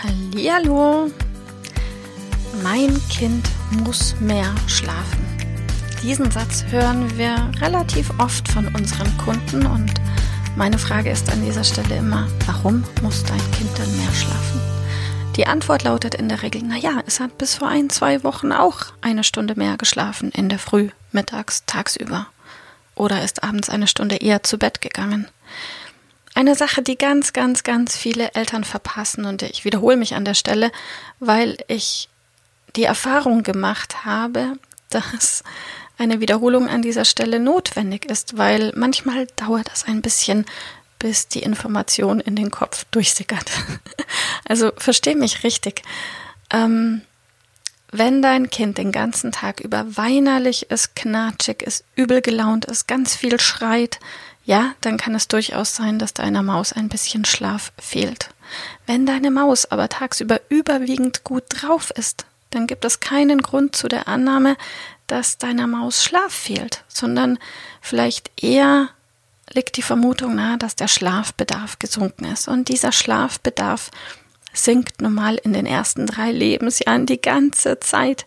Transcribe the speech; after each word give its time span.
Hallo, 0.00 1.10
mein 2.62 3.02
Kind 3.08 3.48
muss 3.82 4.14
mehr 4.20 4.54
schlafen. 4.68 5.26
Diesen 6.04 6.30
Satz 6.30 6.64
hören 6.70 7.18
wir 7.18 7.50
relativ 7.60 8.08
oft 8.20 8.46
von 8.46 8.68
unseren 8.76 9.18
Kunden 9.18 9.66
und 9.66 9.94
meine 10.54 10.78
Frage 10.78 11.10
ist 11.10 11.32
an 11.32 11.44
dieser 11.44 11.64
Stelle 11.64 11.96
immer, 11.96 12.28
warum 12.46 12.84
muss 13.02 13.24
dein 13.24 13.38
Kind 13.50 13.76
denn 13.76 13.96
mehr 13.96 14.14
schlafen? 14.14 14.60
Die 15.34 15.48
Antwort 15.48 15.82
lautet 15.82 16.14
in 16.14 16.28
der 16.28 16.42
Regel, 16.42 16.62
naja, 16.62 17.02
es 17.04 17.18
hat 17.18 17.36
bis 17.36 17.56
vor 17.56 17.66
ein, 17.66 17.90
zwei 17.90 18.22
Wochen 18.22 18.52
auch 18.52 18.92
eine 19.00 19.24
Stunde 19.24 19.56
mehr 19.56 19.76
geschlafen 19.78 20.30
in 20.30 20.48
der 20.48 20.60
Früh, 20.60 20.90
mittags, 21.10 21.64
tagsüber. 21.66 22.28
Oder 22.94 23.24
ist 23.24 23.42
abends 23.42 23.68
eine 23.68 23.88
Stunde 23.88 24.14
eher 24.14 24.44
zu 24.44 24.58
Bett 24.58 24.80
gegangen. 24.80 25.26
Eine 26.38 26.54
Sache, 26.54 26.82
die 26.82 26.96
ganz, 26.96 27.32
ganz, 27.32 27.64
ganz 27.64 27.96
viele 27.96 28.32
Eltern 28.34 28.62
verpassen 28.62 29.24
und 29.24 29.42
ich 29.42 29.64
wiederhole 29.64 29.96
mich 29.96 30.14
an 30.14 30.24
der 30.24 30.34
Stelle, 30.34 30.70
weil 31.18 31.58
ich 31.66 32.08
die 32.76 32.84
Erfahrung 32.84 33.42
gemacht 33.42 34.04
habe, 34.04 34.52
dass 34.88 35.42
eine 35.98 36.20
Wiederholung 36.20 36.68
an 36.68 36.80
dieser 36.80 37.04
Stelle 37.04 37.40
notwendig 37.40 38.04
ist, 38.04 38.38
weil 38.38 38.72
manchmal 38.76 39.26
dauert 39.34 39.68
es 39.74 39.82
ein 39.82 40.00
bisschen, 40.00 40.46
bis 41.00 41.26
die 41.26 41.42
Information 41.42 42.20
in 42.20 42.36
den 42.36 42.52
Kopf 42.52 42.84
durchsickert. 42.92 43.50
Also 44.48 44.70
versteh 44.76 45.16
mich 45.16 45.42
richtig. 45.42 45.82
Ähm, 46.50 47.02
wenn 47.90 48.22
dein 48.22 48.48
Kind 48.48 48.78
den 48.78 48.92
ganzen 48.92 49.32
Tag 49.32 49.60
über 49.60 49.96
weinerlich 49.96 50.70
ist, 50.70 50.94
knatschig 50.94 51.62
ist, 51.62 51.84
übel 51.96 52.22
gelaunt 52.22 52.64
ist, 52.64 52.86
ganz 52.86 53.16
viel 53.16 53.40
schreit, 53.40 53.98
ja, 54.48 54.72
dann 54.80 54.96
kann 54.96 55.14
es 55.14 55.28
durchaus 55.28 55.76
sein, 55.76 55.98
dass 55.98 56.14
deiner 56.14 56.42
Maus 56.42 56.72
ein 56.72 56.88
bisschen 56.88 57.26
Schlaf 57.26 57.70
fehlt. 57.78 58.30
Wenn 58.86 59.04
deine 59.04 59.30
Maus 59.30 59.66
aber 59.66 59.90
tagsüber 59.90 60.40
überwiegend 60.48 61.22
gut 61.22 61.44
drauf 61.50 61.90
ist, 61.90 62.24
dann 62.48 62.66
gibt 62.66 62.86
es 62.86 63.00
keinen 63.00 63.42
Grund 63.42 63.76
zu 63.76 63.88
der 63.88 64.08
Annahme, 64.08 64.56
dass 65.06 65.36
deiner 65.36 65.66
Maus 65.66 66.02
Schlaf 66.02 66.32
fehlt, 66.32 66.82
sondern 66.88 67.38
vielleicht 67.82 68.42
eher 68.42 68.88
liegt 69.52 69.76
die 69.76 69.82
Vermutung 69.82 70.36
nahe, 70.36 70.56
dass 70.56 70.76
der 70.76 70.88
Schlafbedarf 70.88 71.78
gesunken 71.78 72.24
ist. 72.24 72.48
Und 72.48 72.68
dieser 72.68 72.92
Schlafbedarf 72.92 73.90
sinkt 74.52 75.00
normal 75.00 75.36
in 75.36 75.52
den 75.52 75.66
ersten 75.66 76.06
drei 76.06 76.32
Lebensjahren 76.32 77.06
die 77.06 77.20
ganze 77.20 77.80
Zeit. 77.80 78.26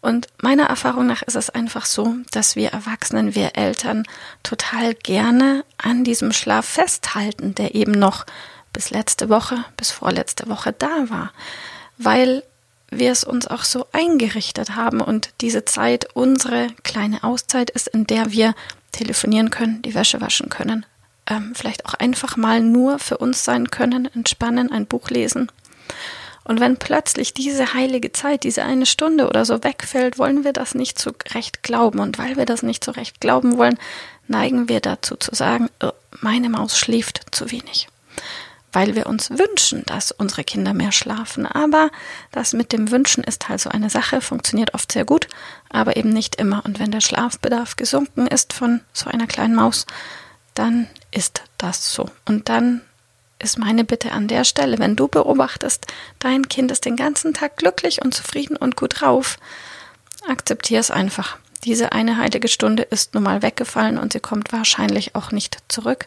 Und 0.00 0.28
meiner 0.40 0.64
Erfahrung 0.64 1.06
nach 1.06 1.22
ist 1.22 1.36
es 1.36 1.50
einfach 1.50 1.84
so, 1.84 2.14
dass 2.30 2.56
wir 2.56 2.70
Erwachsenen, 2.70 3.34
wir 3.34 3.56
Eltern 3.56 4.04
total 4.42 4.94
gerne 4.94 5.64
an 5.76 6.04
diesem 6.04 6.32
Schlaf 6.32 6.66
festhalten, 6.66 7.54
der 7.54 7.74
eben 7.74 7.92
noch 7.92 8.24
bis 8.72 8.90
letzte 8.90 9.28
Woche, 9.28 9.64
bis 9.76 9.90
vorletzte 9.90 10.48
Woche 10.48 10.72
da 10.72 11.08
war, 11.08 11.32
weil 11.96 12.44
wir 12.90 13.10
es 13.10 13.24
uns 13.24 13.46
auch 13.46 13.64
so 13.64 13.86
eingerichtet 13.92 14.76
haben 14.76 15.00
und 15.00 15.30
diese 15.40 15.64
Zeit 15.64 16.08
unsere 16.14 16.68
kleine 16.84 17.22
Auszeit 17.24 17.70
ist, 17.70 17.88
in 17.88 18.06
der 18.06 18.32
wir 18.32 18.54
telefonieren 18.92 19.50
können, 19.50 19.82
die 19.82 19.94
Wäsche 19.94 20.20
waschen 20.20 20.48
können, 20.48 20.86
ähm, 21.28 21.52
vielleicht 21.54 21.86
auch 21.86 21.94
einfach 21.94 22.36
mal 22.36 22.60
nur 22.60 22.98
für 22.98 23.18
uns 23.18 23.44
sein 23.44 23.70
können, 23.70 24.08
entspannen, 24.14 24.72
ein 24.72 24.86
Buch 24.86 25.10
lesen. 25.10 25.50
Und 26.48 26.60
wenn 26.60 26.78
plötzlich 26.78 27.34
diese 27.34 27.74
heilige 27.74 28.10
Zeit, 28.12 28.42
diese 28.42 28.64
eine 28.64 28.86
Stunde 28.86 29.28
oder 29.28 29.44
so 29.44 29.62
wegfällt, 29.62 30.18
wollen 30.18 30.44
wir 30.44 30.54
das 30.54 30.74
nicht 30.74 30.98
zu 30.98 31.12
Recht 31.34 31.62
glauben. 31.62 31.98
Und 31.98 32.16
weil 32.16 32.36
wir 32.36 32.46
das 32.46 32.62
nicht 32.62 32.82
zu 32.82 32.90
Recht 32.90 33.20
glauben 33.20 33.58
wollen, 33.58 33.78
neigen 34.28 34.66
wir 34.66 34.80
dazu 34.80 35.16
zu 35.16 35.34
sagen, 35.34 35.68
oh, 35.82 35.90
meine 36.22 36.48
Maus 36.48 36.78
schläft 36.78 37.26
zu 37.32 37.50
wenig. 37.50 37.88
Weil 38.72 38.94
wir 38.94 39.06
uns 39.06 39.30
wünschen, 39.30 39.82
dass 39.84 40.10
unsere 40.10 40.42
Kinder 40.42 40.72
mehr 40.72 40.92
schlafen. 40.92 41.44
Aber 41.44 41.90
das 42.32 42.54
mit 42.54 42.72
dem 42.72 42.90
Wünschen 42.90 43.24
ist 43.24 43.50
halt 43.50 43.60
so 43.60 43.68
eine 43.68 43.90
Sache, 43.90 44.22
funktioniert 44.22 44.72
oft 44.72 44.90
sehr 44.90 45.04
gut, 45.04 45.28
aber 45.68 45.98
eben 45.98 46.14
nicht 46.14 46.36
immer. 46.36 46.64
Und 46.64 46.78
wenn 46.78 46.90
der 46.90 47.02
Schlafbedarf 47.02 47.76
gesunken 47.76 48.26
ist 48.26 48.54
von 48.54 48.80
so 48.94 49.10
einer 49.10 49.26
kleinen 49.26 49.54
Maus, 49.54 49.84
dann 50.54 50.88
ist 51.10 51.42
das 51.58 51.92
so. 51.92 52.10
Und 52.26 52.48
dann 52.48 52.82
ist 53.38 53.58
meine 53.58 53.84
Bitte 53.84 54.12
an 54.12 54.28
der 54.28 54.44
Stelle, 54.44 54.78
wenn 54.78 54.96
du 54.96 55.08
beobachtest, 55.08 55.86
dein 56.18 56.48
Kind 56.48 56.70
ist 56.70 56.84
den 56.84 56.96
ganzen 56.96 57.34
Tag 57.34 57.56
glücklich 57.56 58.02
und 58.02 58.14
zufrieden 58.14 58.56
und 58.56 58.76
gut 58.76 59.00
drauf, 59.00 59.38
akzeptier 60.28 60.80
es 60.80 60.90
einfach. 60.90 61.38
Diese 61.64 61.92
eine 61.92 62.16
heilige 62.16 62.48
Stunde 62.48 62.82
ist 62.84 63.14
nun 63.14 63.24
mal 63.24 63.42
weggefallen 63.42 63.98
und 63.98 64.12
sie 64.12 64.20
kommt 64.20 64.52
wahrscheinlich 64.52 65.14
auch 65.14 65.32
nicht 65.32 65.58
zurück. 65.68 66.06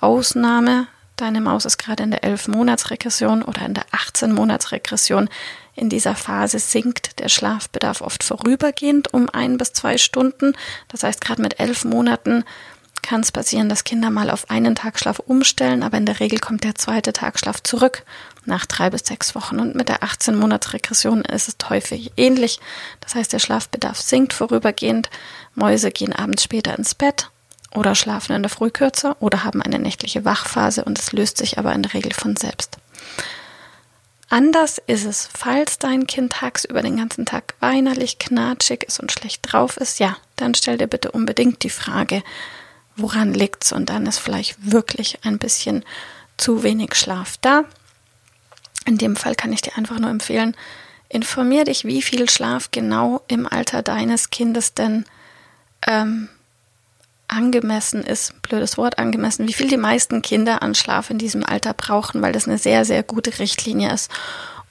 Ausnahme, 0.00 0.86
deine 1.16 1.40
Maus 1.40 1.64
ist 1.64 1.78
gerade 1.78 2.02
in 2.02 2.10
der 2.10 2.22
11-Monats-Regression 2.22 3.42
oder 3.42 3.62
in 3.62 3.74
der 3.74 3.86
18-Monats-Regression. 3.88 5.28
In 5.74 5.88
dieser 5.88 6.14
Phase 6.14 6.58
sinkt 6.58 7.18
der 7.18 7.28
Schlafbedarf 7.28 8.00
oft 8.00 8.24
vorübergehend 8.24 9.12
um 9.12 9.28
ein 9.28 9.58
bis 9.58 9.72
zwei 9.72 9.98
Stunden. 9.98 10.54
Das 10.88 11.02
heißt, 11.02 11.20
gerade 11.20 11.42
mit 11.42 11.60
elf 11.60 11.84
Monaten 11.84 12.44
kann 13.06 13.20
es 13.20 13.32
passieren, 13.32 13.68
dass 13.68 13.84
Kinder 13.84 14.10
mal 14.10 14.30
auf 14.30 14.50
einen 14.50 14.74
Tagschlaf 14.74 15.20
umstellen, 15.20 15.82
aber 15.82 15.96
in 15.96 16.06
der 16.06 16.20
Regel 16.20 16.38
kommt 16.38 16.64
der 16.64 16.74
zweite 16.74 17.12
Tagschlaf 17.12 17.62
zurück 17.62 18.02
nach 18.44 18.66
drei 18.66 18.90
bis 18.90 19.06
sechs 19.06 19.34
Wochen. 19.34 19.60
Und 19.60 19.74
mit 19.74 19.88
der 19.88 20.02
18-Monats-Regression 20.02 21.22
ist 21.22 21.48
es 21.48 21.70
häufig 21.70 22.12
ähnlich. 22.16 22.60
Das 23.00 23.14
heißt, 23.14 23.32
der 23.32 23.38
Schlafbedarf 23.38 24.00
sinkt 24.00 24.32
vorübergehend. 24.32 25.08
Mäuse 25.54 25.90
gehen 25.90 26.12
abends 26.12 26.42
später 26.42 26.76
ins 26.76 26.94
Bett 26.94 27.30
oder 27.74 27.94
schlafen 27.94 28.34
in 28.34 28.42
der 28.42 28.50
Früh 28.50 28.70
kürzer 28.70 29.16
oder 29.20 29.44
haben 29.44 29.62
eine 29.62 29.78
nächtliche 29.78 30.24
Wachphase 30.24 30.84
und 30.84 30.98
es 30.98 31.12
löst 31.12 31.38
sich 31.38 31.58
aber 31.58 31.72
in 31.72 31.82
der 31.82 31.94
Regel 31.94 32.12
von 32.12 32.36
selbst. 32.36 32.78
Anders 34.28 34.78
ist 34.86 35.04
es, 35.04 35.28
falls 35.32 35.78
dein 35.78 36.08
Kind 36.08 36.32
tagsüber 36.32 36.82
den 36.82 36.96
ganzen 36.96 37.26
Tag 37.26 37.54
weinerlich, 37.60 38.18
knatschig 38.18 38.82
ist 38.82 38.98
und 38.98 39.12
schlecht 39.12 39.40
drauf 39.42 39.76
ist, 39.76 40.00
ja, 40.00 40.16
dann 40.34 40.54
stell 40.54 40.78
dir 40.78 40.88
bitte 40.88 41.12
unbedingt 41.12 41.62
die 41.62 41.70
Frage, 41.70 42.24
woran 42.96 43.34
liegt's? 43.34 43.72
Und 43.72 43.90
dann 43.90 44.06
ist 44.06 44.18
vielleicht 44.18 44.56
wirklich 44.72 45.18
ein 45.24 45.38
bisschen 45.38 45.84
zu 46.36 46.62
wenig 46.62 46.94
Schlaf 46.94 47.36
da. 47.40 47.64
In 48.84 48.98
dem 48.98 49.16
Fall 49.16 49.34
kann 49.34 49.52
ich 49.52 49.62
dir 49.62 49.76
einfach 49.76 49.98
nur 49.98 50.10
empfehlen, 50.10 50.56
informier 51.08 51.64
dich, 51.64 51.84
wie 51.84 52.02
viel 52.02 52.28
Schlaf 52.28 52.70
genau 52.70 53.22
im 53.28 53.46
Alter 53.46 53.82
deines 53.82 54.30
Kindes 54.30 54.74
denn 54.74 55.04
ähm, 55.86 56.28
angemessen 57.28 58.02
ist, 58.02 58.40
blödes 58.42 58.78
Wort 58.78 58.98
angemessen, 58.98 59.48
wie 59.48 59.52
viel 59.52 59.68
die 59.68 59.76
meisten 59.76 60.22
Kinder 60.22 60.62
an 60.62 60.74
Schlaf 60.74 61.10
in 61.10 61.18
diesem 61.18 61.44
Alter 61.44 61.74
brauchen, 61.74 62.22
weil 62.22 62.32
das 62.32 62.46
eine 62.46 62.58
sehr, 62.58 62.84
sehr 62.84 63.02
gute 63.02 63.38
Richtlinie 63.38 63.92
ist. 63.92 64.10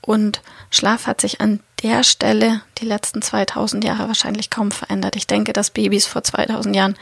Und 0.02 0.42
Schlaf 0.70 1.08
hat 1.08 1.22
sich 1.22 1.42
an 1.42 1.60
der 1.82 2.04
Stelle 2.04 2.62
die 2.78 2.86
letzten 2.86 3.22
2000 3.22 3.84
Jahre 3.84 4.08
wahrscheinlich 4.08 4.50
kaum 4.50 4.72
verändert. 4.72 5.16
Ich 5.16 5.28
denke, 5.28 5.52
dass 5.52 5.72
Babys 5.72 6.06
vor 6.06 6.24
2000 6.24 6.76
Jahren 6.76 6.96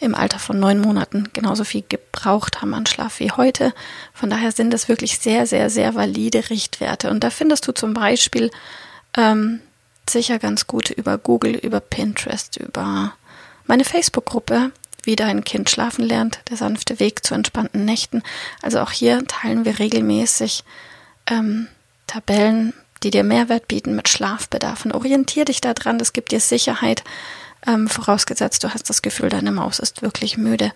im 0.00 0.14
Alter 0.14 0.38
von 0.38 0.58
neun 0.58 0.80
Monaten 0.80 1.28
genauso 1.32 1.64
viel 1.64 1.84
gebraucht 1.88 2.60
haben 2.60 2.74
an 2.74 2.86
Schlaf 2.86 3.20
wie 3.20 3.32
heute. 3.32 3.74
Von 4.12 4.30
daher 4.30 4.52
sind 4.52 4.72
es 4.74 4.88
wirklich 4.88 5.18
sehr, 5.18 5.46
sehr, 5.46 5.70
sehr 5.70 5.94
valide 5.94 6.50
Richtwerte. 6.50 7.10
Und 7.10 7.24
da 7.24 7.30
findest 7.30 7.66
du 7.66 7.72
zum 7.72 7.94
Beispiel 7.94 8.50
ähm, 9.16 9.60
sicher 10.08 10.38
ganz 10.38 10.66
gute 10.66 10.92
über 10.92 11.18
Google, 11.18 11.54
über 11.54 11.80
Pinterest, 11.80 12.56
über 12.56 13.14
meine 13.66 13.84
Facebook-Gruppe, 13.84 14.72
wie 15.02 15.16
dein 15.16 15.44
Kind 15.44 15.70
schlafen 15.70 16.04
lernt, 16.04 16.40
der 16.50 16.56
sanfte 16.56 17.00
Weg 17.00 17.24
zu 17.24 17.34
entspannten 17.34 17.84
Nächten. 17.84 18.22
Also 18.62 18.80
auch 18.80 18.90
hier 18.90 19.26
teilen 19.26 19.64
wir 19.64 19.78
regelmäßig 19.78 20.64
ähm, 21.26 21.68
Tabellen, 22.06 22.72
die 23.02 23.10
dir 23.10 23.24
Mehrwert 23.24 23.68
bieten 23.68 23.94
mit 23.94 24.08
Schlafbedarfen. 24.08 24.92
Orientier 24.92 25.44
dich 25.44 25.60
daran, 25.60 25.98
das 25.98 26.12
gibt 26.12 26.32
dir 26.32 26.40
Sicherheit, 26.40 27.04
ähm, 27.68 27.86
vorausgesetzt, 27.86 28.64
du 28.64 28.72
hast 28.72 28.88
das 28.88 29.02
Gefühl, 29.02 29.28
deine 29.28 29.52
Maus 29.52 29.78
ist 29.78 30.02
wirklich 30.02 30.38
müde. 30.38 30.72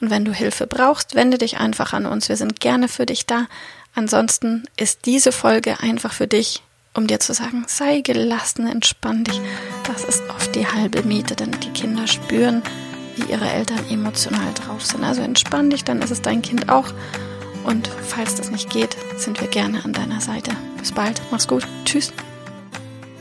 Und 0.00 0.10
wenn 0.10 0.24
du 0.24 0.32
Hilfe 0.32 0.66
brauchst, 0.66 1.14
wende 1.14 1.38
dich 1.38 1.58
einfach 1.58 1.92
an 1.92 2.06
uns. 2.06 2.28
Wir 2.28 2.36
sind 2.36 2.60
gerne 2.60 2.88
für 2.88 3.06
dich 3.06 3.26
da. 3.26 3.46
Ansonsten 3.94 4.64
ist 4.76 5.04
diese 5.04 5.32
Folge 5.32 5.80
einfach 5.80 6.12
für 6.12 6.26
dich, 6.26 6.62
um 6.94 7.06
dir 7.06 7.20
zu 7.20 7.34
sagen, 7.34 7.64
sei 7.68 8.00
gelassen, 8.00 8.66
entspann 8.66 9.24
dich. 9.24 9.40
Das 9.84 10.04
ist 10.04 10.22
oft 10.30 10.54
die 10.54 10.66
halbe 10.66 11.02
Miete, 11.02 11.36
denn 11.36 11.52
die 11.60 11.70
Kinder 11.70 12.06
spüren, 12.06 12.62
wie 13.16 13.30
ihre 13.30 13.48
Eltern 13.48 13.84
emotional 13.90 14.54
drauf 14.54 14.84
sind. 14.84 15.04
Also 15.04 15.22
entspann 15.22 15.70
dich, 15.70 15.84
dann 15.84 16.00
ist 16.00 16.10
es 16.10 16.22
dein 16.22 16.42
Kind 16.42 16.70
auch. 16.70 16.92
Und 17.64 17.88
falls 17.88 18.36
das 18.36 18.50
nicht 18.50 18.70
geht, 18.70 18.96
sind 19.18 19.40
wir 19.40 19.48
gerne 19.48 19.84
an 19.84 19.92
deiner 19.92 20.20
Seite. 20.20 20.52
Bis 20.78 20.92
bald, 20.92 21.20
mach's 21.30 21.46
gut, 21.46 21.66
tschüss. 21.84 22.12